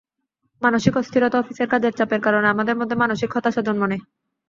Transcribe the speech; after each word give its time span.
মানসিক 0.61 0.93
অস্থিরতা, 0.97 1.37
অফিসের 1.39 1.67
কাজের 1.69 1.93
চাপের 1.95 2.21
কারণে 2.21 2.47
আমাদের 2.49 2.75
মধ্যে 2.77 2.95
মানসিক 2.95 3.29
হতাশা 3.33 3.61
জন্ম 3.67 3.83
নেয়। 3.85 4.03